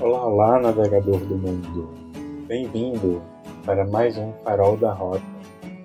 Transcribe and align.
Olá, 0.00 0.24
olá, 0.24 0.60
navegador 0.60 1.18
do 1.18 1.36
mundo. 1.36 1.92
Bem-vindo 2.46 3.20
para 3.66 3.84
mais 3.84 4.16
um 4.16 4.32
Farol 4.44 4.76
da 4.76 4.92
Rota, 4.92 5.24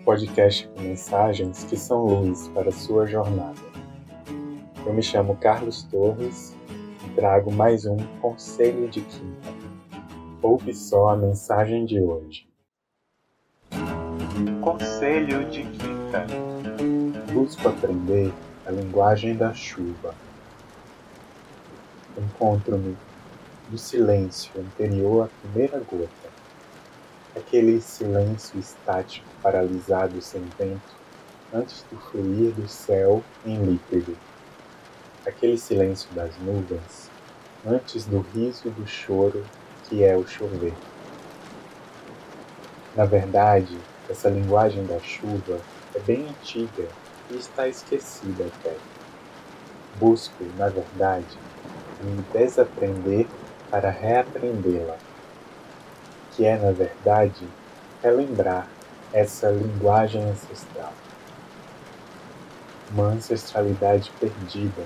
podcast 0.06 0.68
com 0.68 0.82
mensagens 0.84 1.64
que 1.64 1.76
são 1.76 2.06
luz 2.06 2.48
para 2.50 2.72
sua 2.72 3.08
jornada. 3.08 3.60
Eu 4.86 4.94
me 4.94 5.02
chamo 5.02 5.36
Carlos 5.38 5.82
Torres 5.86 6.56
e 7.04 7.10
trago 7.16 7.52
mais 7.52 7.88
um 7.88 7.98
Conselho 8.22 8.88
de 8.88 9.02
Quinta. 9.02 9.50
Ouve 10.44 10.76
só 10.76 11.10
a 11.10 11.18
mensagem 11.18 11.84
de 11.84 12.00
hoje. 12.00 12.48
Conselho 14.62 15.50
de 15.50 15.64
Quinta. 15.64 16.28
Busco 17.34 17.68
aprender 17.68 18.32
a 18.68 18.70
linguagem 18.70 19.36
da 19.36 19.52
chuva. 19.56 20.14
Encontro-me 22.16 22.96
no 23.70 23.78
silêncio 23.78 24.52
anterior 24.60 25.26
à 25.26 25.28
primeira 25.42 25.80
gota, 25.80 26.30
aquele 27.36 27.82
silêncio 27.82 28.60
estático 28.60 29.26
paralisado 29.42 30.22
sem 30.22 30.44
vento 30.58 31.04
antes 31.54 31.84
do 31.92 31.98
fluir 31.98 32.52
do 32.54 32.68
céu 32.68 33.24
em 33.46 33.64
líquido, 33.64 34.18
aquele 35.26 35.58
silêncio 35.58 36.10
das 36.14 36.38
nuvens 36.40 37.10
antes 37.66 38.06
do 38.06 38.20
riso 38.20 38.70
do 38.72 38.86
choro 38.86 39.44
que 39.88 40.04
é 40.04 40.16
o 40.16 40.28
chover. 40.28 40.74
Na 42.96 43.06
verdade, 43.06 43.78
essa 44.10 44.30
linguagem 44.30 44.86
da 44.86 45.00
chuva 45.00 45.60
é 45.96 46.00
bem 46.00 46.28
antiga 46.28 46.88
e 47.32 47.36
está 47.36 47.68
esquecida 47.68 48.46
até. 48.46 48.76
Busco, 50.00 50.44
na 50.58 50.68
verdade, 50.68 51.38
me 52.04 52.22
desaprender 52.34 53.28
para 53.74 53.90
reaprendê-la, 53.90 54.98
que 56.32 56.46
é, 56.46 56.56
na 56.56 56.72
verdade, 56.72 57.48
relembrar 58.04 58.68
essa 59.12 59.50
linguagem 59.50 60.22
ancestral. 60.30 60.94
Uma 62.92 63.06
ancestralidade 63.06 64.12
perdida, 64.20 64.84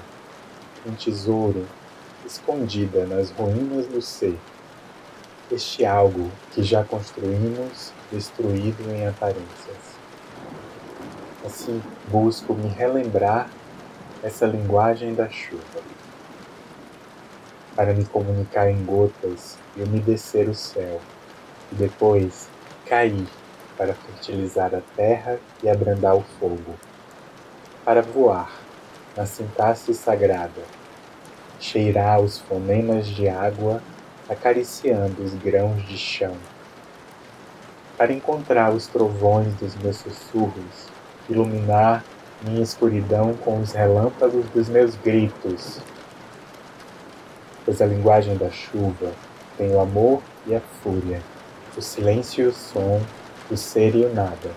um 0.85 0.93
tesouro 0.93 1.67
escondida 2.25 3.05
nas 3.05 3.30
ruínas 3.30 3.88
do 3.88 4.02
ser, 4.02 4.39
este 5.52 5.85
algo 5.85 6.31
que 6.53 6.63
já 6.63 6.81
construímos 6.81 7.91
destruído 8.09 8.89
em 8.89 9.05
aparências. 9.05 9.97
Assim, 11.45 11.83
busco 12.08 12.53
me 12.53 12.69
relembrar 12.69 13.49
essa 14.23 14.45
linguagem 14.45 15.13
da 15.13 15.27
chuva 15.27 15.81
para 17.78 17.94
me 17.94 18.03
comunicar 18.06 18.72
em 18.72 18.83
gotas 18.83 19.56
e 19.75 19.83
umedecer 19.83 20.50
o 20.50 20.56
céu, 20.56 21.00
e 21.72 21.75
depois 21.75 22.50
cair 22.88 23.28
para 23.78 23.94
fertilizar 23.94 24.73
a 24.73 24.81
terra 24.95 25.38
e 25.61 25.70
abrandar 25.70 26.16
o 26.16 26.23
fogo, 26.39 26.73
para 27.86 28.02
voar 28.02 28.52
na 29.16 29.28
sintaxe 29.28 29.94
sagrada, 29.94 30.64
cheirar 31.59 32.20
os 32.20 32.39
fonemas 32.39 33.05
de 33.05 33.30
água 33.30 33.80
acariciando 34.28 35.22
os 35.23 35.36
grãos 35.36 35.88
de 35.88 36.00
chão, 36.00 36.36
para 37.95 38.11
encontrar 38.11 38.72
os 38.72 38.88
trovões 38.88 39.53
dos 39.53 39.75
meus 39.75 39.98
sussurros, 39.98 40.88
iluminar 41.30 42.03
minha 42.42 42.64
escuridão 42.64 43.36
com 43.36 43.59
os 43.61 43.72
relâmpagos 43.72 44.50
dos 44.50 44.67
meus 44.67 44.95
gritos, 44.95 45.80
pois 47.68 47.82
a 47.82 47.86
linguagem 47.86 48.38
da 48.38 48.50
chuva 48.50 49.12
tem 49.58 49.76
o 49.76 49.82
amor 49.82 50.22
e 50.45 50.55
a 50.55 50.61
fúria, 50.61 51.22
o 51.76 51.82
silêncio 51.82 52.45
e 52.45 52.48
o 52.48 52.54
som, 52.54 53.02
o 53.52 53.58
ser 53.58 53.94
e 53.94 54.05
o 54.05 54.14
nada. 54.14 54.52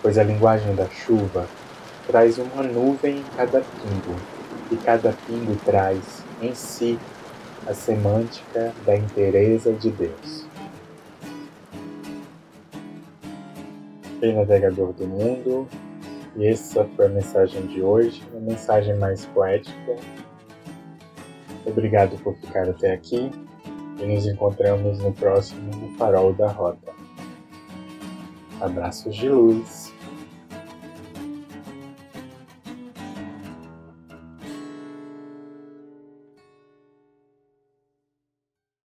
Pois 0.00 0.16
a 0.16 0.22
linguagem 0.22 0.72
da 0.76 0.88
chuva 0.90 1.44
traz 2.06 2.38
uma 2.38 2.62
nuvem 2.62 3.16
em 3.16 3.24
cada 3.36 3.60
pingo, 3.60 4.16
e 4.70 4.76
cada 4.76 5.12
pingo 5.26 5.56
traz 5.64 6.22
em 6.40 6.54
si 6.54 6.96
a 7.66 7.74
semântica 7.74 8.72
da 8.86 8.96
inteireza 8.96 9.72
de 9.72 9.90
Deus. 9.90 10.46
Ei, 14.22 14.32
navegador 14.32 14.92
do 14.92 15.04
mundo, 15.04 15.66
e 16.36 16.46
essa 16.46 16.84
foi 16.94 17.06
a 17.06 17.08
mensagem 17.08 17.66
de 17.66 17.82
hoje, 17.82 18.22
uma 18.32 18.52
mensagem 18.52 18.96
mais 18.98 19.26
poética 19.26 19.96
Obrigado 21.66 22.16
por 22.22 22.34
ficar 22.36 22.68
até 22.68 22.92
aqui 22.92 23.30
e 23.98 24.06
nos 24.06 24.26
encontramos 24.26 24.98
no 24.98 25.12
próximo 25.12 25.94
Farol 25.98 26.32
da 26.32 26.50
Rota. 26.50 26.92
Abraços 28.60 29.14
de 29.14 29.28
luz. 29.28 29.92